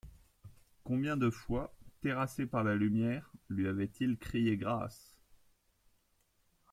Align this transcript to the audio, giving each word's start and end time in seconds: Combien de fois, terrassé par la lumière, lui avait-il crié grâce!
Combien 0.83 1.15
de 1.15 1.29
fois, 1.29 1.77
terrassé 2.01 2.47
par 2.47 2.63
la 2.63 2.73
lumière, 2.73 3.31
lui 3.49 3.67
avait-il 3.67 4.17
crié 4.17 4.57
grâce! 4.57 5.15